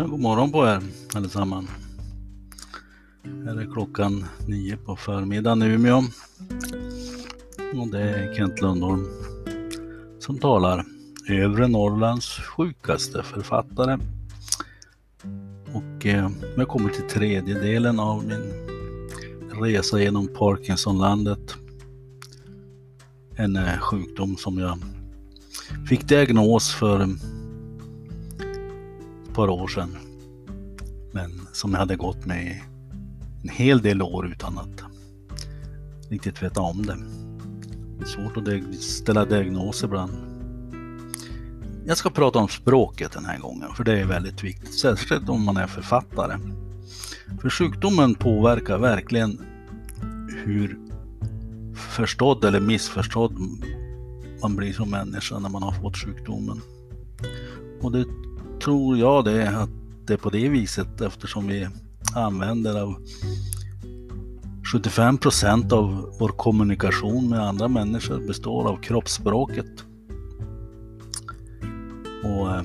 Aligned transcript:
Ja, 0.00 0.06
god 0.06 0.20
morgon 0.20 0.52
på 0.52 0.66
er 0.66 0.82
allesammans. 1.14 1.70
Här 3.44 3.56
är 3.60 3.72
klockan 3.72 4.24
nio 4.46 4.76
på 4.76 4.96
förmiddagen 4.96 5.62
i 5.62 5.66
Umeå. 5.66 6.02
Och 7.74 7.88
det 7.88 8.00
är 8.00 8.34
Kent 8.34 8.60
Lundholm 8.60 9.06
som 10.18 10.38
talar. 10.38 10.84
Övre 11.28 11.68
Norrlands 11.68 12.26
sjukaste 12.26 13.22
författare. 13.22 13.98
Och 15.72 16.06
eh, 16.06 16.30
jag 16.56 16.68
kommer 16.68 16.90
till 16.90 17.08
tredje 17.08 17.60
delen 17.60 18.00
av 18.00 18.24
min 18.24 18.52
resa 19.62 20.00
genom 20.00 20.28
Parkinsonlandet. 20.28 21.54
En 23.36 23.56
eh, 23.56 23.78
sjukdom 23.78 24.36
som 24.36 24.58
jag 24.58 24.78
fick 25.88 26.08
diagnos 26.08 26.74
för 26.74 27.08
par 29.34 29.48
år 29.48 29.68
sedan. 29.68 29.96
Men 31.12 31.46
som 31.52 31.72
jag 31.72 31.78
hade 31.78 31.96
gått 31.96 32.26
med 32.26 32.60
en 33.42 33.48
hel 33.48 33.82
del 33.82 34.02
år 34.02 34.26
utan 34.26 34.58
att 34.58 34.82
riktigt 36.08 36.42
veta 36.42 36.60
om 36.60 36.86
det. 36.86 36.96
det 37.98 38.04
är 38.04 38.06
svårt 38.06 38.36
att 38.36 38.74
ställa 38.82 39.24
diagnoser 39.24 39.86
ibland. 39.86 40.12
Jag 41.86 41.96
ska 41.96 42.10
prata 42.10 42.38
om 42.38 42.48
språket 42.48 43.12
den 43.12 43.24
här 43.24 43.38
gången, 43.38 43.74
för 43.76 43.84
det 43.84 44.00
är 44.00 44.04
väldigt 44.04 44.44
viktigt, 44.44 44.78
särskilt 44.78 45.28
om 45.28 45.44
man 45.44 45.56
är 45.56 45.66
författare. 45.66 46.38
För 47.40 47.50
sjukdomen 47.50 48.14
påverkar 48.14 48.78
verkligen 48.78 49.40
hur 50.44 50.78
förstådd 51.74 52.44
eller 52.44 52.60
missförstådd 52.60 53.32
man 54.42 54.56
blir 54.56 54.72
som 54.72 54.90
människa 54.90 55.38
när 55.38 55.48
man 55.48 55.62
har 55.62 55.72
fått 55.72 55.96
sjukdomen. 55.96 56.60
Och 57.80 57.92
det 57.92 58.04
tror 58.60 58.98
jag 58.98 59.24
det 59.24 59.48
att 59.48 59.70
det 60.06 60.12
är 60.12 60.16
på 60.16 60.30
det 60.30 60.48
viset 60.48 61.00
eftersom 61.00 61.46
vi 61.46 61.68
använder 62.14 62.82
av 62.82 62.94
75 64.72 65.18
procent 65.18 65.72
av 65.72 66.14
vår 66.20 66.28
kommunikation 66.28 67.28
med 67.28 67.40
andra 67.40 67.68
människor 67.68 68.26
består 68.26 68.68
av 68.68 68.76
kroppsspråket. 68.76 69.84
Och 72.24 72.50
eh, 72.50 72.62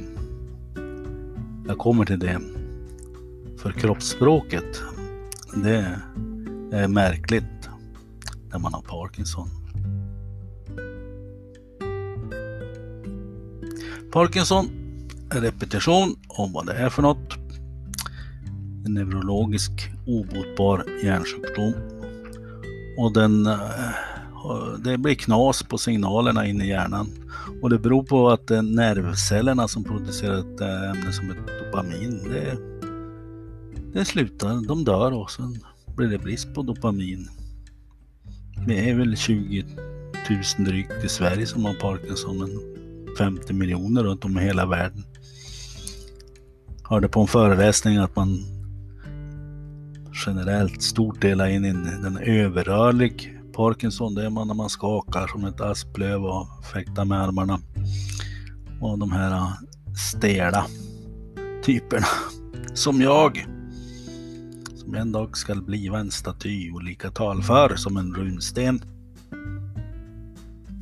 jag 1.68 1.78
kommer 1.78 2.06
till 2.06 2.20
det. 2.20 2.40
För 3.58 3.72
kroppsspråket, 3.72 4.84
det 5.64 6.00
är 6.72 6.88
märkligt 6.88 7.70
när 8.52 8.59
man 8.59 8.74
har 8.74 8.82
Parkinson. 8.82 9.50
Parkinson 14.12 14.84
repetition 15.41 16.16
om 16.28 16.53
vad 16.53 16.66
det 16.66 16.73
är 16.73 16.89
för 16.89 17.02
något. 17.02 17.33
En 18.86 18.94
neurologisk 18.94 19.72
obotbar 20.08 20.86
hjärnsjukdom. 21.03 21.73
Och 22.97 23.14
den, 23.14 23.45
eh, 23.45 23.89
det 24.83 24.97
blir 24.97 25.16
knas 25.16 25.63
på 25.63 25.78
signalerna 25.78 26.47
in 26.47 26.61
i 26.61 26.67
hjärnan. 26.67 27.08
Och 27.61 27.69
det 27.69 27.80
beror 27.80 28.03
på 28.03 28.30
att 28.30 28.50
nervcellerna 28.50 29.67
som 29.67 29.83
producerar 29.83 30.38
ett 30.38 30.61
eh, 30.61 30.89
ämne 30.89 31.13
som 31.13 31.31
ett 31.31 31.66
dopamin. 31.66 32.23
Det, 32.30 32.58
det 33.94 34.06
slutar, 34.06 34.67
de 34.67 34.83
dör 34.83 35.11
och 35.11 35.31
sen 35.31 35.59
blir 35.95 36.08
det 36.08 36.17
brist 36.17 36.53
på 36.53 36.61
dopamin. 36.61 37.30
Det 38.67 38.89
är 38.89 38.95
väl 38.95 39.17
20 39.17 39.66
000 40.30 40.66
drygt 40.66 41.03
i 41.03 41.09
Sverige 41.09 41.45
som 41.45 41.66
har 41.66 41.73
Parkinson, 41.73 42.38
men 42.38 42.50
50 43.18 43.53
miljoner 43.53 44.03
runt 44.03 44.25
om 44.25 44.38
i 44.38 44.41
hela 44.41 44.66
världen. 44.66 45.03
Hörde 46.90 47.07
på 47.07 47.22
en 47.22 47.28
föreläsning 47.28 47.97
att 47.97 48.16
man 48.16 48.40
generellt 50.25 50.81
stort 50.81 51.22
delar 51.22 51.47
in 51.47 51.66
i 51.66 51.72
den 52.03 52.18
överrörlig 52.18 53.40
Parkinson. 53.53 54.16
Det 54.16 54.25
är 54.25 54.29
man 54.29 54.47
när 54.47 54.53
man 54.53 54.69
skakar 54.69 55.28
som 55.28 55.45
ett 55.45 55.62
asplöv 55.62 56.25
och 56.25 56.47
fäktar 56.74 57.06
med 57.06 57.22
armarna. 57.22 57.59
Och 58.81 59.00
de 59.00 59.12
här 59.12 59.31
äh, 59.31 59.51
stela 60.12 60.66
typerna. 61.63 62.06
Som 62.74 63.01
jag. 63.01 63.47
Som 64.75 64.95
en 64.95 65.12
dag 65.12 65.38
ska 65.38 65.56
bliva 65.56 66.00
en 66.00 66.12
staty 66.12 66.72
och 66.72 66.84
lika 66.84 67.12
talför 67.12 67.75
som 67.75 67.97
en 67.97 68.13
runsten. 68.16 68.81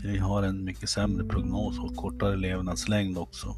Vi 0.04 0.18
har 0.18 0.44
en 0.44 0.64
mycket 0.64 0.90
sämre 0.90 1.26
prognos 1.26 1.80
och 1.80 1.96
kortare 1.96 2.36
levnadslängd 2.36 3.18
också. 3.18 3.56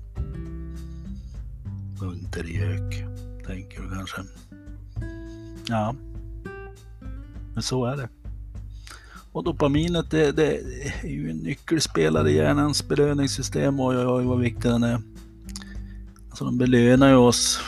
Buntergök, 2.00 3.06
tänker 3.45 3.81
du 3.81 3.89
kanske. 3.95 4.22
Ja, 5.67 5.95
men 7.53 7.63
så 7.63 7.85
är 7.85 7.97
det. 7.97 8.09
Och 9.31 9.44
dopaminet 9.44 10.11
det, 10.11 10.31
det 10.31 10.57
är 11.03 11.09
ju 11.09 11.29
en 11.29 11.38
nyckelspelare 11.38 12.31
i 12.31 12.35
hjärnans 12.35 12.88
belöningssystem. 12.88 13.79
Oj, 13.79 13.97
oj, 13.97 14.05
oj 14.05 14.25
vad 14.25 14.39
viktig 14.39 14.72
den 14.72 14.84
är. 14.84 15.01
Alltså 16.29 16.45
de 16.45 16.57
belönar 16.57 17.09
ju 17.09 17.16
oss 17.16 17.59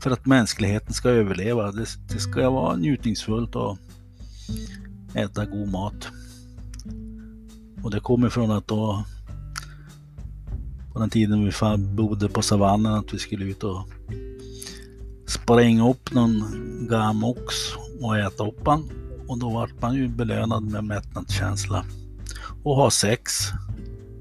för 0.00 0.10
att 0.10 0.26
mänskligheten 0.26 0.94
ska 0.94 1.08
överleva. 1.08 1.72
Det, 1.72 1.86
det 2.12 2.18
ska 2.18 2.50
vara 2.50 2.76
njutningsfullt 2.76 3.56
att 3.56 3.78
äta 5.14 5.44
god 5.44 5.68
mat. 5.68 6.08
Och 7.82 7.90
det 7.90 8.00
kommer 8.00 8.28
från 8.28 8.50
att 8.50 8.68
då 8.68 9.04
på 10.98 11.02
den 11.02 11.10
tiden 11.10 11.44
vi 11.44 11.52
bodde 11.78 12.28
på 12.28 12.42
savannen 12.42 12.92
att 12.92 13.14
vi 13.14 13.18
skulle 13.18 13.44
ut 13.44 13.64
och 13.64 13.88
spränga 15.26 15.90
upp 15.90 16.12
någon 16.12 16.42
gamox 16.90 17.54
och 18.00 18.18
äta 18.18 18.46
upp 18.46 18.66
han. 18.66 18.90
Och 19.28 19.38
då 19.38 19.50
vart 19.50 19.82
man 19.82 19.94
ju 19.94 20.08
belönad 20.08 20.62
med 20.62 20.84
mättnadskänsla. 20.84 21.84
Och 22.62 22.76
ha 22.76 22.90
sex. 22.90 23.32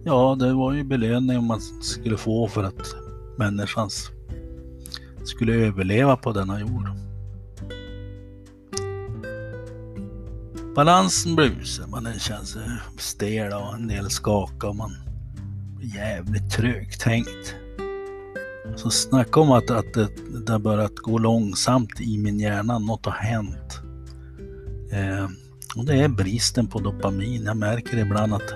Ja, 0.03 0.35
det 0.39 0.53
var 0.53 0.73
ju 0.73 0.83
belöning 0.83 1.43
man 1.43 1.61
skulle 1.81 2.17
få 2.17 2.47
för 2.47 2.63
att 2.63 2.95
människan 3.37 3.89
skulle 5.23 5.53
överleva 5.53 6.17
på 6.17 6.31
denna 6.31 6.59
jord. 6.59 6.89
Balansen 10.75 11.35
blir 11.35 11.45
usel, 11.45 11.87
man 11.87 12.19
känner 12.19 12.45
sig 12.45 12.61
stel 12.97 13.53
och 13.53 13.73
en 13.73 13.87
del 13.87 14.09
skakar. 14.09 14.73
man 14.73 15.06
jävligt 15.95 16.51
trögtänkt. 16.51 17.55
Så 18.75 18.89
snacka 18.89 19.39
om 19.39 19.51
att, 19.51 19.71
att 19.71 19.93
det, 19.93 20.07
det 20.45 20.51
har 20.51 20.59
börjat 20.59 20.95
gå 20.95 21.17
långsamt 21.17 22.01
i 22.01 22.17
min 22.17 22.39
hjärna, 22.39 22.79
något 22.79 23.05
har 23.05 23.13
hänt. 23.13 23.81
Eh, 24.91 25.27
och 25.75 25.85
det 25.85 26.03
är 26.03 26.07
bristen 26.07 26.67
på 26.67 26.79
dopamin. 26.79 27.43
Jag 27.43 27.57
märker 27.57 27.97
ibland 27.97 28.33
att 28.33 28.53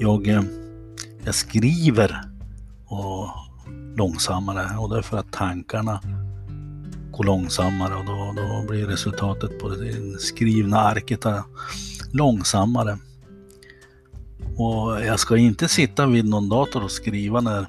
jag, 0.00 0.28
eh, 0.28 0.42
jag 1.24 1.34
skriver 1.34 2.20
och 2.86 3.28
långsammare 3.96 4.76
och 4.78 4.90
det 4.90 4.98
är 4.98 5.02
för 5.02 5.18
att 5.18 5.32
tankarna 5.32 6.00
går 7.10 7.24
långsammare 7.24 7.94
och 7.94 8.04
då, 8.04 8.34
då 8.36 8.64
blir 8.68 8.86
resultatet 8.86 9.58
på 9.58 9.68
det 9.68 10.20
skrivna 10.20 10.78
arket 10.78 11.26
långsammare. 12.12 12.98
Och 14.56 15.04
jag 15.04 15.20
ska 15.20 15.36
inte 15.36 15.68
sitta 15.68 16.06
vid 16.06 16.24
någon 16.24 16.48
dator 16.48 16.84
och 16.84 16.90
skriva 16.90 17.40
när 17.40 17.60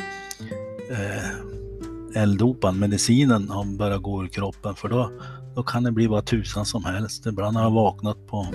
eh, 0.92 2.22
eldopan, 2.22 2.80
medicinen, 2.80 3.50
har 3.50 3.78
börjat 3.78 4.02
gå 4.02 4.24
ur 4.24 4.28
kroppen 4.28 4.76
för 4.76 4.90
då, 4.90 5.12
då 5.56 5.64
kan 5.64 5.84
det 5.84 5.92
bli 5.92 6.08
vad 6.08 6.26
tusan 6.26 6.66
som 6.66 6.86
helst. 6.86 7.26
Ibland 7.26 7.58
har 7.58 7.64
jag 7.64 7.72
vaknat 7.72 8.28
på 8.28 8.48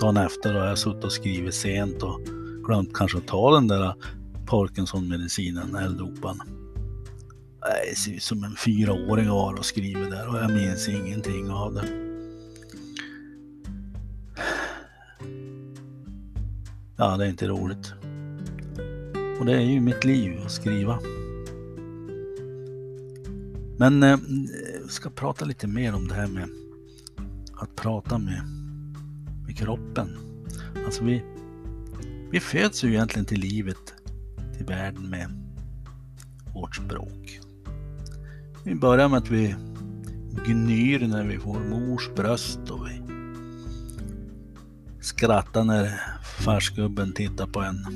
dagen 0.00 0.16
efter 0.16 0.54
och 0.54 0.60
jag 0.60 0.68
har 0.68 0.76
suttit 0.76 1.04
och 1.04 1.12
skrivit 1.12 1.54
sent 1.54 2.02
och 2.02 2.20
glömt 2.66 2.94
kanske 2.94 3.18
att 3.18 3.26
ta 3.26 3.54
den 3.54 3.68
där 3.68 3.94
Parkinson-medicinen, 4.46 5.76
L-dopan. 5.76 6.40
Ser 7.96 8.12
ut 8.12 8.22
som 8.22 8.44
en 8.44 8.56
fyraåring 8.56 9.28
var 9.28 9.54
och 9.54 9.64
skriver 9.64 10.10
där 10.10 10.28
och 10.28 10.36
jag 10.36 10.50
minns 10.50 10.88
ingenting 10.88 11.50
av 11.50 11.74
det. 11.74 12.05
Ja, 16.98 17.16
det 17.16 17.24
är 17.24 17.28
inte 17.28 17.48
roligt. 17.48 17.92
Och 19.40 19.46
det 19.46 19.52
är 19.52 19.60
ju 19.60 19.80
mitt 19.80 20.04
liv 20.04 20.40
att 20.44 20.52
skriva. 20.52 20.98
Men 23.78 24.02
eh, 24.02 24.18
jag 24.80 24.90
ska 24.90 25.10
prata 25.10 25.44
lite 25.44 25.66
mer 25.66 25.94
om 25.94 26.08
det 26.08 26.14
här 26.14 26.26
med 26.26 26.48
att 27.54 27.76
prata 27.76 28.18
med, 28.18 28.42
med 29.46 29.58
kroppen. 29.58 30.18
Alltså 30.84 31.04
vi, 31.04 31.22
vi 32.30 32.40
föds 32.40 32.84
ju 32.84 32.88
egentligen 32.88 33.26
till 33.26 33.40
livet, 33.40 33.94
till 34.56 34.66
världen 34.66 35.10
med 35.10 35.30
vårt 36.54 36.76
språk. 36.76 37.40
Vi 38.64 38.74
börjar 38.74 39.08
med 39.08 39.18
att 39.18 39.30
vi 39.30 39.54
gnyr 40.46 41.06
när 41.06 41.24
vi 41.24 41.38
får 41.38 41.60
mors 41.60 42.10
bröst 42.16 42.70
och 42.70 42.86
vi 42.86 43.02
skrattar 45.00 45.64
när 45.64 46.15
farsgubben 46.36 47.12
tittar 47.12 47.46
på 47.46 47.60
en. 47.60 47.86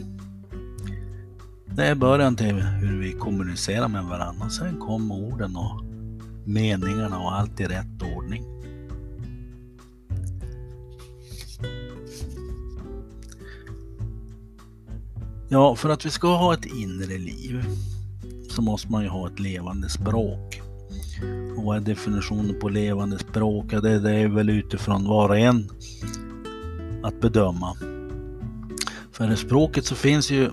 Det 1.66 1.86
är 1.86 1.94
början 1.94 2.36
till 2.36 2.54
hur 2.54 2.98
vi 2.98 3.12
kommunicerar 3.12 3.88
med 3.88 4.04
varandra. 4.04 4.50
Sen 4.50 4.78
kom 4.78 5.12
orden 5.12 5.56
och 5.56 5.84
meningarna 6.44 7.18
och 7.18 7.34
allt 7.34 7.60
i 7.60 7.64
rätt 7.64 8.02
ordning. 8.16 8.44
Ja, 15.48 15.76
för 15.76 15.88
att 15.88 16.06
vi 16.06 16.10
ska 16.10 16.36
ha 16.36 16.54
ett 16.54 16.64
inre 16.64 17.18
liv 17.18 17.64
så 18.50 18.62
måste 18.62 18.92
man 18.92 19.02
ju 19.02 19.08
ha 19.08 19.28
ett 19.28 19.40
levande 19.40 19.88
språk. 19.88 20.60
Och 21.56 21.64
vad 21.64 21.76
är 21.76 21.80
definitionen 21.80 22.60
på 22.60 22.68
levande 22.68 23.18
språk? 23.18 23.66
Ja, 23.70 23.80
det, 23.80 23.98
det 23.98 24.10
är 24.10 24.28
väl 24.28 24.50
utifrån 24.50 25.04
var 25.08 25.28
och 25.28 25.38
en 25.38 25.70
att 27.02 27.20
bedöma. 27.20 27.76
För 29.20 29.32
i 29.32 29.36
språket 29.36 29.84
så 29.84 29.94
finns 29.94 30.30
ju 30.30 30.50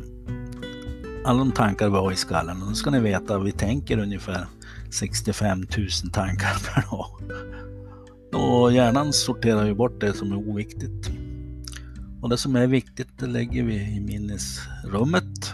alla 1.25 1.40
de 1.40 1.52
tankar 1.52 1.90
vi 1.90 1.96
har 1.96 2.12
i 2.12 2.16
skallen. 2.16 2.62
Och 2.62 2.69
då 2.69 2.75
ska 2.75 2.90
ni 2.90 3.00
veta 3.00 3.36
att 3.36 3.46
vi 3.46 3.52
tänker 3.52 3.98
ungefär 3.98 4.48
65 4.92 5.60
000 5.60 5.68
tankar 6.14 6.58
per 6.74 6.81
dag. 6.92 7.08
Och 8.34 8.74
hjärnan 8.74 9.14
sorterar 9.14 9.66
ju 9.66 9.74
bort 9.74 10.02
det 10.02 10.14
som 10.14 10.31
är 10.31 10.36
oviktigt. 10.36 11.10
Och 12.22 12.30
det 12.30 12.38
som 12.38 12.56
är 12.56 12.68
viktigt 12.68 13.08
det 13.19 13.28
lägger 13.28 13.64
vi 13.64 13.75
i 13.75 14.00
minnesrummet. 14.00 15.54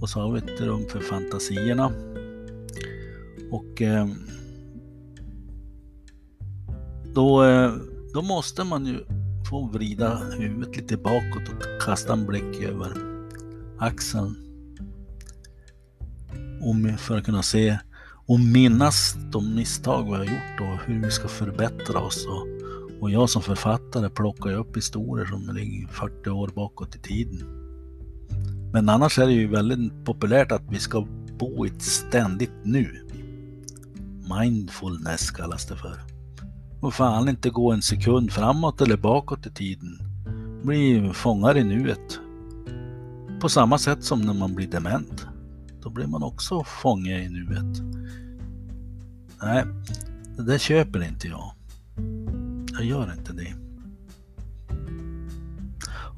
Och 0.00 0.08
så 0.08 0.20
har 0.20 0.32
vi 0.32 0.38
ett 0.38 0.60
rum 0.60 0.84
för 0.88 1.00
fantasierna. 1.00 1.92
Och 3.50 3.82
eh, 3.82 4.08
då, 7.14 7.44
eh, 7.44 7.72
då 8.14 8.22
måste 8.22 8.64
man 8.64 8.86
ju 8.86 9.17
få 9.50 9.66
vrida 9.66 10.22
huvudet 10.38 10.76
lite 10.76 10.96
bakåt 10.96 11.48
och 11.48 11.82
kasta 11.82 12.12
en 12.12 12.26
blick 12.26 12.62
över 12.62 12.92
axeln. 13.78 14.36
Om, 16.62 16.96
för 16.98 17.18
att 17.18 17.24
kunna 17.24 17.42
se 17.42 17.78
och 18.26 18.40
minnas 18.40 19.16
de 19.32 19.54
misstag 19.54 20.04
vi 20.04 20.10
har 20.10 20.24
gjort 20.24 20.60
och 20.60 20.86
hur 20.86 21.02
vi 21.02 21.10
ska 21.10 21.28
förbättra 21.28 22.00
oss. 22.00 22.26
Och, 22.26 22.46
och 23.02 23.10
jag 23.10 23.30
som 23.30 23.42
författare 23.42 24.10
plockar 24.10 24.50
ju 24.50 24.56
upp 24.56 24.76
historier 24.76 25.26
som 25.26 25.54
ligger 25.54 25.88
40 25.88 26.30
år 26.30 26.48
bakåt 26.54 26.96
i 26.96 26.98
tiden. 26.98 27.38
Men 28.72 28.88
annars 28.88 29.18
är 29.18 29.26
det 29.26 29.32
ju 29.32 29.48
väldigt 29.48 30.04
populärt 30.04 30.52
att 30.52 30.64
vi 30.70 30.78
ska 30.78 31.06
bo 31.38 31.66
i 31.66 31.68
ett 31.68 31.82
ständigt 31.82 32.64
nu. 32.64 33.06
Mindfulness 34.40 35.30
kallas 35.30 35.66
det 35.66 35.76
för. 35.76 36.17
Och 36.80 36.94
fan 36.94 37.28
inte 37.28 37.50
gå 37.50 37.72
en 37.72 37.82
sekund 37.82 38.32
framåt 38.32 38.80
eller 38.80 38.96
bakåt 38.96 39.46
i 39.46 39.50
tiden. 39.50 39.98
Bli 40.62 41.10
fångad 41.14 41.56
i 41.56 41.64
nuet. 41.64 42.20
På 43.40 43.48
samma 43.48 43.78
sätt 43.78 44.04
som 44.04 44.20
när 44.20 44.34
man 44.34 44.54
blir 44.54 44.66
dement. 44.66 45.26
Då 45.82 45.90
blir 45.90 46.06
man 46.06 46.22
också 46.22 46.64
fånge 46.64 47.18
i 47.18 47.28
nuet. 47.28 47.82
Nej, 49.42 49.64
det 50.36 50.42
där 50.42 50.58
köper 50.58 51.08
inte 51.08 51.28
jag. 51.28 51.52
Jag 52.72 52.84
gör 52.84 53.12
inte 53.18 53.32
det. 53.32 53.54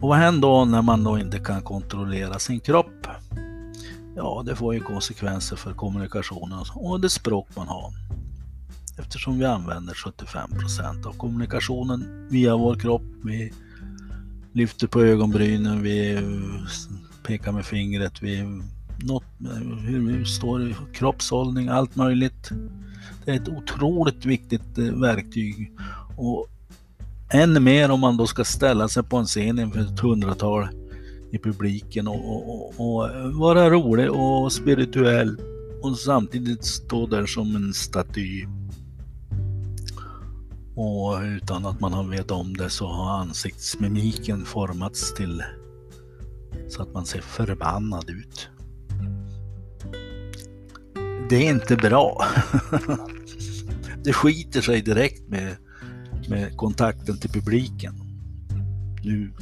Och 0.01 0.09
vad 0.09 0.19
händer 0.19 0.49
då 0.49 0.65
när 0.65 0.83
man 0.83 1.05
då 1.05 1.19
inte 1.19 1.39
kan 1.39 1.63
kontrollera 1.63 2.39
sin 2.39 2.61
kropp? 2.61 3.07
Ja, 4.17 4.43
det 4.47 4.57
får 4.57 4.75
ju 4.75 4.81
konsekvenser 4.81 5.57
för 5.57 5.73
kommunikationen 5.73 6.59
och 6.75 7.01
det 7.01 7.11
språk 7.11 7.49
man 7.57 7.69
har. 7.69 7.93
Eftersom 9.01 9.39
vi 9.39 9.45
använder 9.45 9.95
75 9.95 10.51
procent 10.51 11.07
av 11.07 11.13
kommunikationen 11.13 12.29
via 12.31 12.57
vår 12.57 12.75
kropp. 12.75 13.03
Vi 13.25 13.53
lyfter 14.53 14.87
på 14.87 15.03
ögonbrynen, 15.03 15.83
vi 15.83 16.19
pekar 17.23 17.53
med 17.53 17.65
fingret, 17.65 18.23
vi 18.23 18.45
något, 19.03 19.25
hur 19.87 20.01
vi 20.07 20.25
står 20.25 20.69
i 20.69 20.75
kroppshållning, 20.93 21.69
allt 21.69 21.97
möjligt. 21.97 22.51
Det 23.25 23.31
är 23.31 23.35
ett 23.35 23.49
otroligt 23.49 24.25
viktigt 24.25 24.79
eh, 24.79 24.85
verktyg. 24.85 25.73
Och 26.17 26.49
än 27.31 27.65
mer 27.65 27.91
om 27.91 28.01
man 28.01 28.17
då 28.17 28.27
ska 28.27 28.45
ställa 28.45 28.89
sig 28.89 29.03
på 29.03 29.17
en 29.17 29.27
scen 29.27 29.59
inför 29.59 29.81
ett 29.81 30.01
hundratal 30.01 30.69
i 31.33 31.39
publiken 31.39 32.09
och, 32.09 32.51
och, 32.51 32.73
och, 32.77 33.11
eh, 33.11 33.39
vara 33.39 33.71
rolig 33.71 34.11
och 34.11 34.53
spirituell 34.53 35.37
och 35.83 35.99
samtidigt 35.99 36.65
stå 36.65 37.07
där 37.07 37.27
som 37.27 37.57
en 37.57 37.75
staty. 37.75 38.47
Och 40.75 41.21
utan 41.23 41.67
att 41.67 41.81
man 41.81 41.93
har 41.93 42.05
vet 42.05 42.31
om 42.31 42.57
det 42.57 42.71
så 42.71 42.87
har 42.87 43.19
ansiktsmimiken 43.19 44.45
formats 44.45 45.15
till 45.15 45.43
så 46.69 46.83
att 46.83 46.95
man 46.95 47.07
ser 47.07 47.21
förbannad 47.21 48.11
ut. 48.11 48.49
Det 51.31 51.47
är 51.47 51.51
inte 51.51 51.77
bra. 51.77 52.25
det 54.05 54.13
skiter 54.13 54.61
sig 54.61 54.83
direkt 54.83 55.29
med, 55.29 55.57
med 56.29 56.57
kontakten 56.57 57.19
till 57.19 57.31
publiken. 57.31 57.95
Nu 59.05 59.33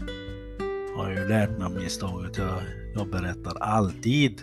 har 0.96 1.10
jag 1.10 1.22
ju 1.22 1.28
lärt 1.28 1.50
mig 1.50 1.62
av 1.62 1.72
misstaget. 1.72 2.36
Jag, 2.38 2.60
jag 2.94 3.10
berättar 3.10 3.58
alltid 3.60 4.42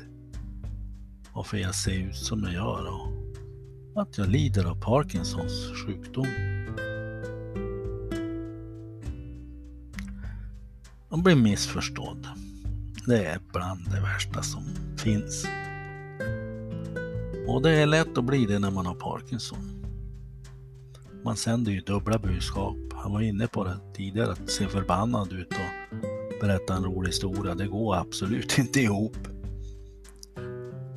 varför 1.33 1.57
jag 1.57 1.75
ser 1.75 2.07
ut 2.09 2.15
som 2.15 2.43
jag 2.43 2.53
gör 2.53 2.87
och 2.87 4.01
att 4.01 4.17
jag 4.17 4.29
lider 4.29 4.65
av 4.65 4.81
Parkinsons 4.81 5.71
sjukdom. 5.85 6.54
De 11.15 11.23
blir 11.23 11.35
missförstådd. 11.35 12.27
Det 13.05 13.25
är 13.25 13.39
bland 13.53 13.91
det 13.91 14.01
värsta 14.01 14.41
som 14.41 14.63
finns. 14.97 15.45
Och 17.47 17.61
det 17.61 17.71
är 17.71 17.85
lätt 17.85 18.17
att 18.17 18.23
bli 18.23 18.45
det 18.45 18.59
när 18.59 18.71
man 18.71 18.85
har 18.85 18.95
Parkinson. 18.95 19.83
Man 21.23 21.35
sänder 21.35 21.71
ju 21.71 21.81
dubbla 21.81 22.19
budskap. 22.19 22.75
Han 22.93 23.13
var 23.13 23.21
inne 23.21 23.47
på 23.47 23.63
det 23.63 23.77
tidigare, 23.95 24.31
att 24.31 24.49
se 24.49 24.67
förbannad 24.67 25.33
ut 25.33 25.51
och 25.51 25.97
berätta 26.41 26.75
en 26.75 26.83
rolig 26.83 27.09
historia. 27.09 27.55
Det 27.55 27.67
går 27.67 27.95
absolut 27.95 28.57
inte 28.57 28.79
ihop. 28.79 29.17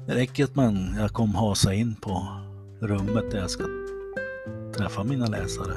Det 0.07 0.15
räcker 0.15 0.45
att 0.45 0.55
man, 0.55 0.95
jag 0.99 1.11
kom 1.11 1.35
hasa 1.35 1.75
in 1.75 1.95
på 1.95 2.27
rummet 2.81 3.31
där 3.31 3.39
jag 3.39 3.51
ska 3.51 3.65
träffa 4.77 5.05
mina 5.05 5.27
läsare. 5.27 5.77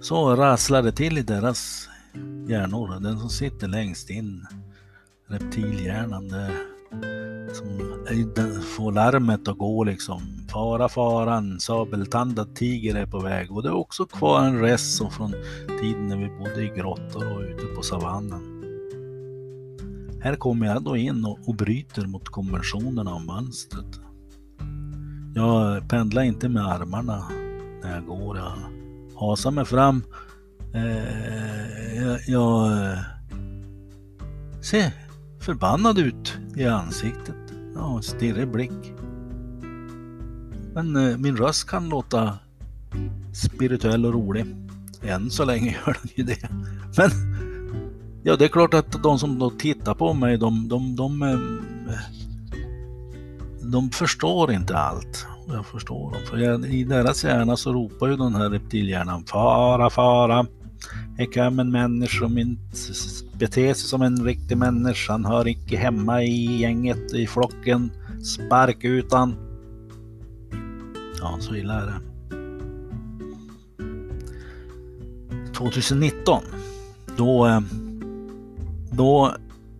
Så 0.00 0.36
rasslar 0.36 0.82
det 0.82 0.92
till 0.92 1.18
i 1.18 1.22
deras 1.22 1.89
hjärnor. 2.50 3.00
Den 3.00 3.18
som 3.18 3.28
sitter 3.28 3.68
längst 3.68 4.10
in, 4.10 4.46
reptilhjärnan, 5.26 6.28
det 6.28 6.50
som 7.54 8.62
får 8.76 8.92
larmet 8.92 9.48
att 9.48 9.58
gå 9.58 9.84
liksom. 9.84 10.22
Fara 10.52 10.88
faran, 10.88 11.60
sabeltandad 11.60 12.54
tiger 12.54 12.94
är 12.94 13.06
på 13.06 13.18
väg. 13.18 13.52
Och 13.52 13.62
det 13.62 13.68
är 13.68 13.74
också 13.74 14.06
kvar 14.06 14.44
en 14.44 14.60
rest 14.60 14.96
som 14.96 15.10
från 15.10 15.34
tiden 15.80 16.08
när 16.08 16.16
vi 16.16 16.28
bodde 16.38 16.62
i 16.62 16.72
grottor 16.76 17.36
och 17.36 17.40
ute 17.40 17.66
på 17.66 17.82
savannen. 17.82 18.56
Här 20.22 20.36
kommer 20.36 20.66
jag 20.66 20.82
då 20.82 20.96
in 20.96 21.24
och, 21.24 21.38
och 21.46 21.54
bryter 21.54 22.06
mot 22.06 22.28
konventionerna 22.28 23.14
och 23.14 23.22
mönstret. 23.22 24.00
Jag 25.34 25.88
pendlar 25.88 26.22
inte 26.22 26.48
med 26.48 26.66
armarna 26.66 27.24
när 27.82 27.94
jag 27.94 28.06
går. 28.06 28.36
Jag 28.38 28.52
hasar 29.20 29.50
mig 29.50 29.64
fram. 29.64 30.02
Eh, 30.74 31.96
jag, 31.96 32.20
jag 32.26 32.72
eh, 32.72 32.98
ser 34.60 34.92
förbannad 35.40 35.98
ut 35.98 36.38
i 36.56 36.64
ansiktet. 36.64 37.36
Ja, 37.74 37.96
en 37.96 38.02
stirrig 38.02 38.48
blick. 38.48 38.92
Men 40.74 40.96
eh, 40.96 41.16
min 41.16 41.36
röst 41.36 41.70
kan 41.70 41.88
låta 41.88 42.38
spirituell 43.32 44.06
och 44.06 44.12
rolig. 44.12 44.46
Än 45.02 45.30
så 45.30 45.44
länge 45.44 45.70
gör 45.86 45.96
den 46.02 46.12
ju 46.14 46.24
det. 46.24 46.48
Men 46.96 47.10
ja, 48.22 48.36
det 48.36 48.44
är 48.44 48.48
klart 48.48 48.74
att 48.74 49.02
de 49.02 49.18
som 49.18 49.38
då 49.38 49.50
tittar 49.50 49.94
på 49.94 50.14
mig, 50.14 50.38
de, 50.38 50.68
de, 50.68 50.96
de, 50.96 51.20
de, 51.20 51.60
de 53.62 53.90
förstår 53.90 54.52
inte 54.52 54.76
allt. 54.76 55.26
Jag 55.48 55.66
förstår 55.66 56.12
dem. 56.12 56.22
För 56.30 56.38
jag, 56.38 56.66
i 56.66 56.84
deras 56.84 57.24
hjärna 57.24 57.56
så 57.56 57.72
ropar 57.72 58.08
ju 58.08 58.16
den 58.16 58.34
här 58.34 58.50
reptilhjärnan 58.50 59.24
fara, 59.24 59.90
fara. 59.90 60.46
Här 61.18 61.32
kommer 61.32 61.62
en 61.62 61.70
människa 61.70 62.18
som 62.18 62.38
inte 62.38 62.76
beter 63.38 63.74
sig 63.74 63.88
som 63.88 64.02
en 64.02 64.24
riktig 64.24 64.56
människa. 64.56 65.12
Han 65.12 65.24
hör 65.24 65.48
icke 65.48 65.76
hemma 65.76 66.22
i 66.22 66.60
gänget, 66.60 67.14
i 67.14 67.26
flocken. 67.26 67.92
Spark 68.22 68.84
ut 68.84 69.12
han. 69.12 69.34
Ja, 71.20 71.36
så 71.40 71.54
illa 71.54 71.74
är 71.74 71.86
det. 71.86 72.00
2019, 75.54 76.42
då, 77.16 77.46
eh, 77.46 77.60
då 78.90 79.34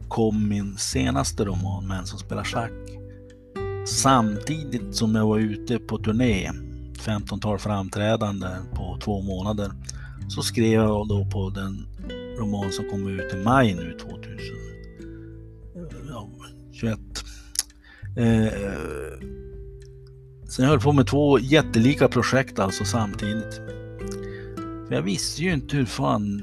kom 0.08 0.48
min 0.48 0.76
senaste 0.76 1.44
roman 1.44 1.88
Män 1.88 2.06
som 2.06 2.18
spelar 2.18 2.44
schack. 2.44 2.72
Samtidigt 3.86 4.94
som 4.94 5.14
jag 5.14 5.26
var 5.26 5.38
ute 5.38 5.78
på 5.78 5.98
turné, 5.98 6.50
15-tal 6.98 7.58
framträdanden 7.58 8.62
på 8.74 8.98
två 9.04 9.22
månader, 9.22 9.72
så 10.30 10.42
skrev 10.42 10.72
jag 10.72 11.08
då 11.08 11.24
på 11.24 11.50
den 11.50 11.86
roman 12.38 12.72
som 12.72 12.90
kom 12.90 13.08
ut 13.08 13.34
i 13.34 13.36
maj 13.36 13.74
nu 13.74 13.98
2020. 13.98 14.60
21. 16.80 16.98
Eh, 18.16 18.52
sen 20.48 20.64
jag 20.64 20.66
höll 20.66 20.80
på 20.80 20.92
med 20.92 21.06
två 21.06 21.38
jättelika 21.38 22.08
projekt 22.08 22.58
alltså 22.58 22.84
samtidigt. 22.84 23.54
För 24.88 24.94
jag 24.94 25.02
visste 25.02 25.42
ju 25.42 25.52
inte 25.52 25.76
hur 25.76 25.84
fan 25.84 26.42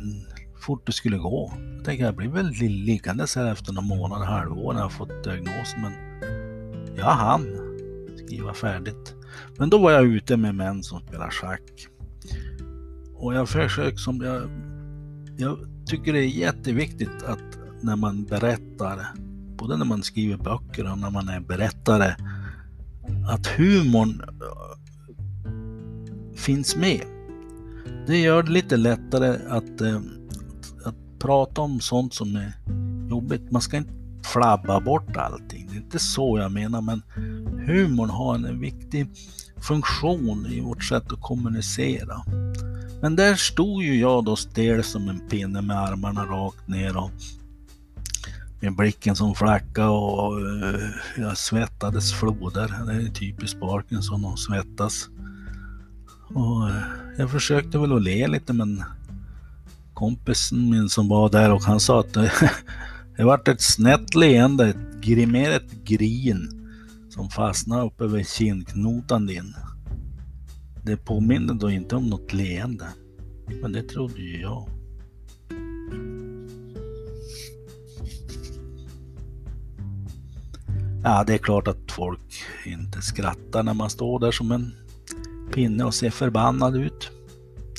fort 0.62 0.86
det 0.86 0.92
skulle 0.92 1.18
gå. 1.18 1.54
Jag 1.76 1.86
tänkte 1.86 2.06
jag 2.06 2.16
blir 2.16 2.30
väl 2.30 2.50
liggandes 2.60 3.36
här 3.36 3.52
efter 3.52 3.74
några 3.74 3.88
månader, 3.88 4.26
halvår 4.26 4.74
när 4.74 4.82
jag 4.82 4.92
fått 4.92 5.24
diagnosen. 5.24 5.82
Men 5.82 5.94
jag 6.96 7.06
hann 7.06 7.48
skriva 8.26 8.54
färdigt. 8.54 9.16
Men 9.58 9.70
då 9.70 9.78
var 9.78 9.92
jag 9.92 10.06
ute 10.06 10.38
med 10.38 10.56
män 10.56 10.84
som 10.84 11.02
spelar 11.02 11.30
schack. 11.30 11.88
Och 13.20 13.34
jag 13.34 13.50
försöker 13.50 13.98
som 13.98 14.22
jag, 14.22 14.50
jag 15.38 15.58
tycker 15.86 16.14
det 16.14 16.20
är 16.20 16.28
jätteviktigt 16.28 17.24
att 17.26 17.58
när 17.82 17.96
man 17.96 18.24
berättar, 18.24 19.08
både 19.58 19.78
när 19.78 19.86
man 19.86 20.04
skriver 20.04 20.38
böcker 20.38 20.92
och 20.92 20.98
när 20.98 21.10
man 21.10 21.30
är 21.30 21.40
berättare, 21.40 22.16
att 23.30 23.48
humorn 23.48 24.22
eh, 24.22 24.78
finns 26.36 26.76
med. 26.76 27.02
Det 28.08 28.18
gör 28.18 28.44
det 28.44 28.52
lite 28.52 28.78
lättare 28.78 29.48
att, 29.50 29.82
att, 29.82 30.86
att 30.86 30.96
prata 31.20 31.62
om 31.62 31.80
sånt 31.80 32.14
som 32.14 32.36
är 32.36 32.54
jobbigt. 33.10 33.52
Man 33.52 33.62
ska 33.62 33.78
inte 33.78 33.94
flabba 34.34 34.80
bort 34.80 35.18
allting. 35.18 35.68
Det 35.70 35.76
är 35.76 35.82
inte 35.82 36.00
så 36.00 36.38
jag 36.38 36.52
menar, 36.52 36.82
men 36.82 37.02
humorn 37.68 38.10
har 38.10 38.36
en 38.36 38.60
viktig 38.60 39.08
funktion 39.58 40.46
i 40.46 40.62
vårt 40.62 40.84
sätt 40.84 41.14
att 41.14 41.22
kommunicera. 41.22 42.16
Men 43.02 43.16
där 43.16 43.36
stod 43.36 43.84
ju 43.84 44.00
jag 44.00 44.26
då 44.26 44.36
stel 44.36 44.84
som 44.84 45.10
en 45.10 45.20
pinne 45.30 45.62
med 45.62 45.78
armarna 45.78 46.26
rakt 46.26 46.68
ner 46.68 46.98
och 46.98 47.12
med 48.60 48.76
blicken 48.76 49.16
som 49.16 49.36
flacka 49.36 49.90
och 49.90 50.42
eh, 50.42 50.80
jag 51.18 51.38
svettades 51.38 52.14
floder. 52.14 52.74
Det 52.86 52.94
är 52.94 53.14
typiskt 53.14 53.60
Parkinson 53.60 54.26
att 54.26 54.40
svettas. 54.40 55.10
Och 56.34 56.70
eh, 56.70 56.82
jag 57.18 57.32
försökte 57.32 57.78
väl 57.78 57.94
att 57.94 58.04
le 58.04 58.28
lite 58.28 58.54
men 58.54 58.84
kompisen 59.94 60.70
min 60.70 60.90
som 60.90 61.10
var 61.10 61.30
där 61.30 61.54
och 61.54 61.64
han 61.64 61.80
sa 61.80 62.00
att 62.00 62.16
eh, 62.16 62.32
det 63.18 63.24
vart 63.24 63.48
ett 63.48 63.62
snett 63.62 64.16
leende, 64.16 64.68
ett, 64.68 65.28
mer 65.28 65.52
ett 65.52 65.72
grin 65.84 66.50
som 67.10 67.30
fastnade 67.30 67.86
uppe 67.86 68.08
vid 68.08 68.28
kindknotan 68.28 69.26
din. 69.26 69.56
Det 70.88 70.98
påminner 70.98 71.54
då 71.54 71.72
inte 71.72 71.96
om 71.96 72.10
något 72.10 72.34
leende. 72.34 72.88
Men 73.62 73.72
det 73.72 73.84
trodde 73.84 74.22
ju 74.22 74.42
jag. 74.42 74.70
Ja, 81.04 81.24
det 81.28 81.34
är 81.34 81.38
klart 81.38 81.68
att 81.68 81.92
folk 81.92 82.44
inte 82.66 83.02
skrattar 83.02 83.64
när 83.64 83.74
man 83.74 83.90
står 83.90 84.20
där 84.20 84.32
som 84.32 84.52
en 84.52 84.72
pinne 85.54 85.84
och 85.84 85.94
ser 85.94 86.10
förbannad 86.10 86.76
ut. 86.76 87.12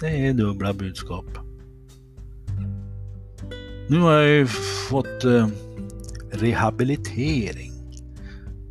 Det 0.00 0.26
är 0.26 0.32
dubbla 0.32 0.72
budskap. 0.72 1.38
Nu 3.88 4.00
har 4.00 4.12
jag 4.12 4.28
ju 4.28 4.46
fått 4.88 5.24
eh, 5.24 5.48
rehabilitering. 6.30 7.72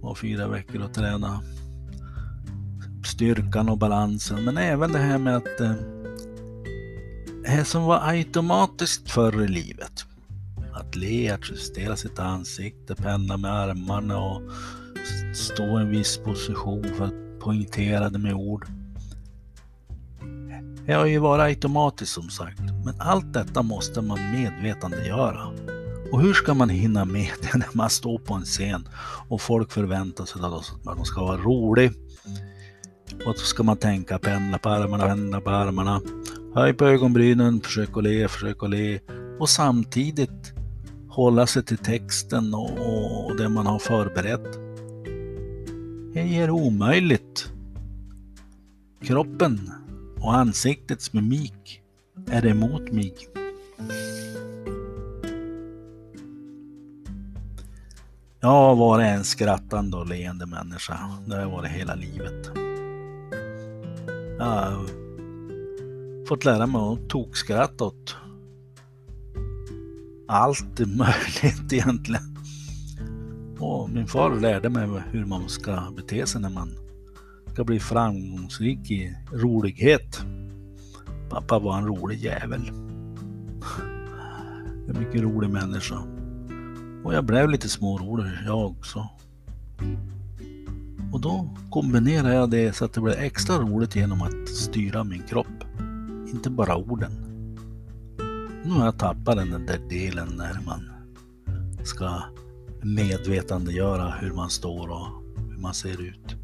Var 0.02 0.16
fyra 0.16 0.48
veckor 0.48 0.82
att 0.82 0.94
träna 0.94 1.42
styrkan 3.08 3.70
och 3.70 3.78
balansen. 3.78 4.44
Men 4.44 4.58
även 4.58 4.92
det 4.92 5.00
här 5.00 5.18
med 5.18 5.36
att 5.36 5.60
eh, 5.60 5.74
det 7.44 7.50
här 7.50 7.64
som 7.64 7.84
var 7.84 8.00
automatiskt 8.04 9.12
förr 9.12 9.44
i 9.44 9.48
livet. 9.48 10.06
Att 10.74 10.96
le, 10.96 11.30
att 11.30 11.50
justera 11.50 11.96
sitt 11.96 12.20
ansikte, 12.20 12.96
pendla 12.96 13.38
med 13.38 13.52
armarna 13.52 14.20
och 14.20 14.42
stå 15.36 15.80
i 15.80 15.82
en 15.82 15.90
viss 15.90 16.18
position 16.18 16.86
för 16.98 17.06
att 17.06 17.40
poängtera 17.40 18.10
det 18.10 18.20
med 18.20 18.34
ord. 18.34 18.66
Det 20.86 20.94
har 20.94 21.06
ju 21.06 21.20
varit 21.20 21.44
automatiskt 21.44 22.14
som 22.14 22.30
sagt, 22.30 22.60
men 22.60 22.96
allt 23.00 23.34
detta 23.34 23.62
måste 23.62 24.02
man 24.02 24.32
medvetandegöra. 24.32 25.48
Och 26.12 26.22
hur 26.22 26.34
ska 26.34 26.54
man 26.54 26.70
hinna 26.70 27.06
med 27.06 27.32
det 27.42 27.58
när 27.58 27.70
man 27.74 27.90
står 27.90 28.20
på 28.20 28.34
en 28.34 28.46
scen 28.46 28.88
och 29.30 29.42
folk 29.42 29.72
förväntar 29.72 30.26
sig 30.26 30.42
att 30.44 30.98
man 30.98 31.06
ska 31.06 31.22
vara 31.22 31.38
rolig, 31.38 31.92
och 33.26 33.38
så 33.38 33.46
ska 33.46 33.64
man 33.64 33.78
tänka 33.78 34.20
pendla 34.20 34.58
på 34.58 34.70
armarna, 34.70 35.08
pendla 35.08 35.42
på 35.42 35.50
armarna. 35.50 36.02
Höj 36.56 36.74
på 36.74 36.86
ögonbrynen, 36.86 37.62
försök 37.62 37.98
att 37.98 38.04
le, 38.04 38.28
försök 38.28 38.64
att 38.64 38.70
le. 38.70 39.00
Och 39.40 39.50
samtidigt 39.50 40.54
hålla 41.10 41.48
sig 41.48 41.64
till 41.64 41.78
texten 41.78 42.54
och, 42.54 42.72
och 43.26 43.38
det 43.38 43.50
man 43.50 43.68
har 43.68 43.80
förberett. 43.80 44.54
Det 46.14 46.38
är 46.38 46.50
omöjligt. 46.50 47.52
Kroppen 49.04 49.72
och 50.20 50.36
ansiktets 50.36 51.14
mimik 51.14 51.82
är 52.32 52.46
emot 52.46 52.92
mig. 52.92 53.14
Jag 58.40 58.50
har 58.50 58.76
varit 58.76 59.06
en 59.06 59.24
skrattande 59.24 59.98
och 59.98 60.08
leende 60.08 60.46
människa. 60.46 61.00
Det 61.26 61.36
har 61.36 61.42
jag 61.42 61.50
varit 61.50 61.72
hela 61.72 61.96
livet. 61.96 62.67
Jag 64.40 64.46
har 64.46 64.88
fått 66.28 66.46
lära 66.46 66.68
mig 66.68 66.82
att 66.82 67.10
tokskratta 67.10 67.84
åt 67.84 68.16
allt 70.28 70.80
möjligt 70.80 71.74
egentligen. 71.74 72.38
Och 73.60 73.90
min 73.90 74.08
far 74.08 74.40
lärde 74.40 74.70
mig 74.70 75.02
hur 75.12 75.26
man 75.26 75.50
ska 75.50 75.94
bete 75.96 76.26
sig 76.26 76.42
när 76.42 76.50
man 76.50 76.70
ska 77.54 77.64
bli 77.64 77.80
framgångsrik 77.80 78.92
i 78.92 79.16
rolighet. 79.34 80.22
Pappa 81.30 81.60
var 81.60 81.78
en 81.78 81.86
rolig 81.86 82.20
jävel. 82.20 82.72
En 84.90 85.00
mycket 85.00 85.22
rolig 85.22 85.50
människa. 85.50 85.98
Och 87.04 87.14
jag 87.14 87.26
blev 87.26 87.50
lite 87.50 87.70
smårolig 87.70 88.32
jag 88.46 88.66
också. 88.66 89.10
Och 91.12 91.22
då 91.22 91.50
kombinerar 91.70 92.34
jag 92.34 92.50
det 92.50 92.76
så 92.76 92.86
att 92.86 92.94
det 92.94 93.02
blir 93.02 93.18
extra 93.18 93.56
roligt 93.56 93.96
genom 93.96 94.22
att 94.22 94.50
styra 94.50 95.04
min 95.04 95.24
kropp. 95.24 95.64
Inte 96.34 96.50
bara 96.50 96.76
orden. 96.76 97.12
Nu 98.64 98.72
har 98.72 98.86
jag 98.86 99.00
tappat 99.00 99.36
den 99.36 99.66
där 99.66 99.80
delen 99.90 100.28
när 100.38 100.60
man 100.66 100.90
ska 101.84 102.22
medvetandegöra 102.82 104.12
hur 104.12 104.34
man 104.34 104.50
står 104.50 104.88
och 104.90 105.08
hur 105.52 105.62
man 105.62 105.74
ser 105.74 106.02
ut. 106.02 106.36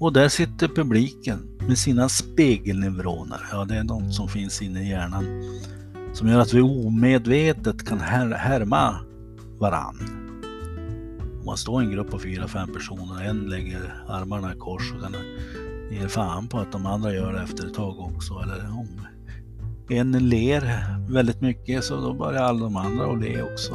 Och 0.00 0.12
där 0.12 0.28
sitter 0.28 0.68
publiken 0.68 1.58
med 1.68 1.78
sina 1.78 2.08
spegelneuroner. 2.08 3.40
Ja, 3.52 3.64
det 3.64 3.76
är 3.76 3.84
något 3.84 4.14
som 4.14 4.28
finns 4.28 4.62
inne 4.62 4.82
i 4.82 4.90
hjärnan 4.90 5.24
som 6.12 6.28
gör 6.28 6.38
att 6.40 6.54
vi 6.54 6.60
omedvetet 6.60 7.86
kan 7.88 8.00
härma 8.00 8.94
varann 9.58 10.17
man 11.48 11.56
står 11.56 11.82
i 11.82 11.86
en 11.86 11.92
grupp 11.92 12.10
på 12.10 12.18
fyra, 12.18 12.48
fem 12.48 12.72
personer, 12.72 13.14
och 13.14 13.22
en 13.22 13.40
lägger 13.40 14.04
armarna 14.08 14.54
i 14.54 14.58
kors 14.58 14.92
och 14.92 15.02
kan 15.02 15.14
ge 15.90 16.08
fan 16.08 16.48
på 16.48 16.58
att 16.58 16.72
de 16.72 16.86
andra 16.86 17.14
gör 17.14 17.32
det 17.32 17.40
efter 17.40 17.66
ett 17.66 17.74
tag 17.74 18.00
också. 18.00 18.34
Eller 18.34 18.70
om 18.70 18.88
en 19.88 20.28
ler 20.28 20.84
väldigt 21.12 21.40
mycket 21.40 21.84
så 21.84 22.00
då 22.00 22.14
börjar 22.14 22.42
alla 22.42 22.60
de 22.60 22.76
andra 22.76 23.12
att 23.12 23.20
le 23.20 23.42
också. 23.42 23.74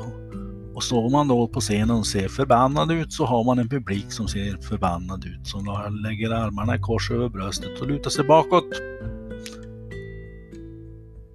Och 0.76 0.84
står 0.84 1.10
man 1.10 1.28
då 1.28 1.48
på 1.48 1.60
scenen 1.60 1.92
och 1.92 2.08
ser 2.08 2.28
förbannad 2.28 2.92
ut 2.92 3.14
så 3.14 3.26
har 3.26 3.44
man 3.44 3.60
en 3.60 3.70
publik 3.70 4.12
som 4.12 4.28
ser 4.28 4.58
förbannad 4.58 5.26
ut 5.26 5.48
som 5.48 5.66
lägger 6.04 6.32
armarna 6.32 6.76
i 6.76 6.80
kors 6.80 7.12
över 7.12 7.30
bröstet 7.30 7.82
och 7.82 7.88
lutar 7.88 8.10
sig 8.10 8.26
bakåt. 8.26 8.70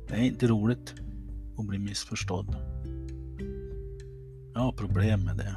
Det 0.09 0.15
är 0.15 0.23
inte 0.23 0.47
roligt 0.47 0.95
att 1.59 1.67
bli 1.67 1.79
missförstådd. 1.79 2.57
Jag 4.55 4.61
har 4.61 4.73
problem 4.73 5.25
med 5.25 5.37
det 5.37 5.57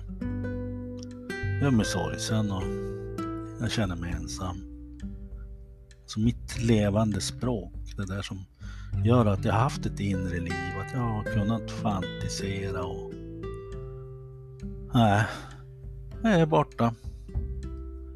gör 1.61 1.71
mig 1.71 1.85
sorgsen 1.85 2.51
och 2.51 2.63
jag 3.59 3.71
känner 3.71 3.95
mig 3.95 4.11
ensam. 4.11 4.63
Så 6.05 6.19
mitt 6.19 6.63
levande 6.63 7.21
språk, 7.21 7.73
det 7.97 8.05
där 8.05 8.21
som 8.21 8.45
gör 9.05 9.25
att 9.25 9.45
jag 9.45 9.53
haft 9.53 9.85
ett 9.85 9.99
inre 9.99 10.39
liv, 10.39 10.53
att 10.85 10.93
jag 10.93 10.99
har 10.99 11.23
kunnat 11.23 11.71
fantisera 11.71 12.83
och... 12.83 13.11
Nej, 14.93 15.25
jag 16.23 16.33
är 16.33 16.45
borta. 16.45 16.93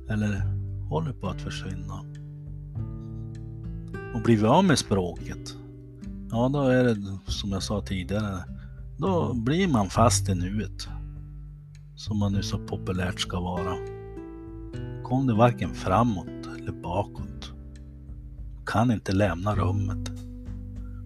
Eller 0.10 0.42
håller 0.90 1.14
på 1.14 1.28
att 1.28 1.42
försvinna. 1.42 2.00
Och 4.16 4.22
blir 4.22 4.38
vi 4.38 4.46
av 4.46 4.64
med 4.64 4.80
språket, 4.80 5.56
ja 6.32 6.50
då 6.54 6.62
är 6.62 6.84
det 6.84 7.20
som 7.28 7.52
jag 7.52 7.64
sa 7.64 7.82
tidigare, 7.82 8.44
då 8.98 9.34
blir 9.34 9.68
man 9.68 9.90
fast 9.90 10.30
i 10.30 10.36
nuet 10.36 10.88
som 11.96 12.20
man 12.20 12.34
nu 12.34 12.44
så 12.44 12.58
populärt 12.58 13.20
ska 13.20 13.40
vara, 13.40 13.76
kom 15.04 15.28
det 15.28 15.34
varken 15.34 15.74
framåt 15.74 16.48
eller 16.58 16.72
bakåt. 16.72 17.54
Du 18.60 18.66
kan 18.66 18.92
inte 18.92 19.12
lämna 19.12 19.56
rummet. 19.56 20.12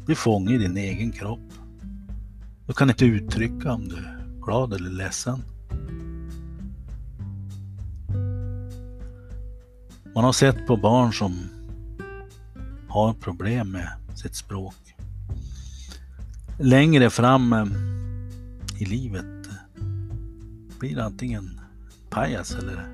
Du 0.06 0.12
är 0.12 0.16
fånge 0.16 0.54
i 0.54 0.58
din 0.58 0.78
egen 0.78 1.12
kropp. 1.12 1.54
Du 2.68 2.74
kan 2.74 2.90
inte 2.90 3.06
uttrycka 3.06 3.74
om 3.74 3.88
du 3.88 3.96
är 3.96 4.42
glad 4.46 4.74
eller 4.74 4.90
ledsen. 4.90 5.44
Man 10.16 10.24
har 10.24 10.34
sett 10.34 10.68
på 10.68 10.78
barn 10.78 11.14
som 11.14 11.40
har 12.88 13.14
problem 13.14 13.72
med 13.72 13.90
sitt 14.16 14.36
språk. 14.36 14.76
Längre 16.60 17.10
fram 17.10 17.54
eh, 17.54 17.66
i 18.82 18.86
livet 18.86 19.39
blir 20.80 21.00
antingen 21.00 21.62
pajas 22.10 22.56
eller 22.56 22.88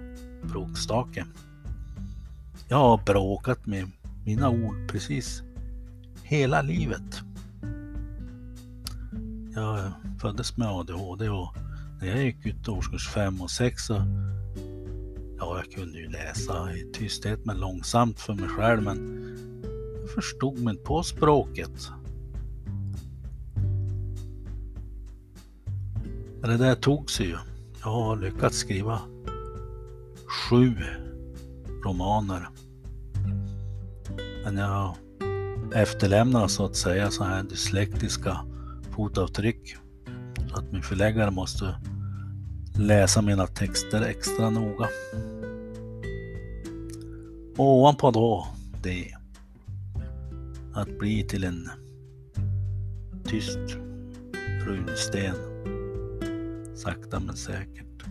bråkstake. 0.44 1.26
Jag 2.68 2.78
har 2.78 2.98
bråkat 3.06 3.66
med 3.66 3.92
mina 4.26 4.50
ord 4.50 4.76
precis 4.92 5.44
hela 6.24 6.62
livet. 6.62 7.22
Jag 9.54 9.92
föddes 10.22 10.58
med 10.58 10.68
ADHD 10.68 11.30
och 11.30 11.56
när 12.02 12.08
jag 12.08 12.24
gick 12.24 12.46
ut 12.46 12.68
årskurs 12.68 13.10
5 13.10 13.42
och 13.42 13.52
6 13.52 13.86
så 13.86 13.94
Ja, 15.40 15.58
jag 15.58 15.72
kunde 15.72 16.00
ju 16.00 16.10
läsa 16.10 16.74
i 16.74 16.92
tysthet 16.94 17.46
men 17.46 17.60
långsamt 17.60 18.20
för 18.20 18.34
mig 18.34 18.50
själv 18.50 18.84
men 18.84 19.22
jag 20.02 20.10
förstod 20.10 20.60
mig 20.60 20.78
på 20.78 21.04
språket. 21.04 21.92
Men 26.42 26.50
det 26.50 26.58
där 26.58 26.76
tog 26.76 27.12
sig 27.12 27.28
ju. 27.28 27.38
Jag 27.86 27.92
har 27.92 28.18
lyckats 28.18 28.58
skriva 28.58 29.02
sju 30.28 30.76
romaner. 31.84 32.48
Men 34.44 34.58
jag 34.58 34.96
efterlämnar 35.74 36.48
så 36.48 36.66
att 36.66 36.76
säga 36.76 37.12
så 37.12 37.24
här 37.24 37.44
dyslektiska 37.44 38.38
fotavtryck. 38.92 39.76
Så 40.50 40.56
att 40.56 40.72
min 40.72 40.82
förläggare 40.82 41.32
måste 41.32 41.76
läsa 42.78 43.22
mina 43.22 43.48
texter 43.48 44.02
extra 44.02 44.50
noga. 44.50 44.88
Och 47.58 47.66
ovanpå 47.66 48.12
då 48.12 48.48
det 48.84 49.16
att 50.74 51.00
bli 51.00 51.24
till 51.24 51.44
en 51.44 51.70
tyst 53.24 53.78
runsten. 54.66 55.55
Sakta 56.86 57.20
men 57.20 57.36
säkert. 57.36 58.04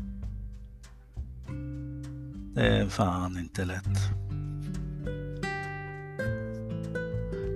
Det 2.55 2.67
är 2.67 2.89
fan 2.89 3.39
inte 3.39 3.65
lätt. 3.65 3.99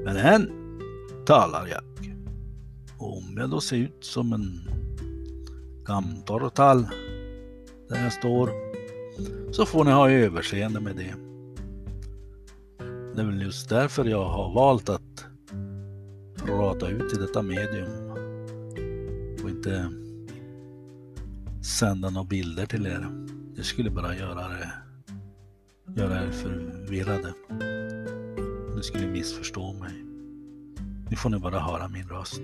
Men 0.05 0.17
än 0.17 0.51
talar 1.27 1.67
jag. 1.67 1.83
Och 2.99 3.17
Om 3.17 3.37
jag 3.37 3.51
då 3.51 3.61
ser 3.61 3.77
ut 3.77 4.05
som 4.05 4.33
en 4.33 4.61
gamtorrtall 5.85 6.89
där 7.89 8.03
jag 8.03 8.13
står 8.13 8.51
så 9.53 9.67
får 9.67 9.85
ni 9.85 9.91
ha 9.91 10.11
överseende 10.11 10.81
med 10.81 10.97
det. 10.97 11.15
Det 13.15 13.23
är 13.23 13.27
väl 13.27 13.43
just 13.43 13.69
därför 13.69 14.05
jag 14.05 14.25
har 14.25 14.55
valt 14.55 14.89
att 14.89 15.27
prata 16.37 16.89
ut 16.89 17.13
i 17.13 17.17
detta 17.17 17.43
medium 17.43 18.11
och 19.43 19.51
inte 19.51 19.91
sända 21.69 22.11
några 22.11 22.25
bilder 22.25 22.67
till 22.67 22.87
er. 22.87 23.09
Det 23.57 23.63
skulle 23.63 23.91
bara 23.91 24.17
göra, 24.17 24.49
det, 24.49 24.73
göra 25.97 26.23
er 26.25 26.31
förvirrade. 26.31 27.35
Ni 28.77 28.83
skulle 28.83 29.07
missförstå 29.07 29.73
mig. 29.73 29.93
Nu 31.11 31.17
får 31.17 31.31
ni 31.31 31.39
bara 31.39 31.61
höra 31.61 31.89
min 31.89 32.09
röst. 32.09 32.43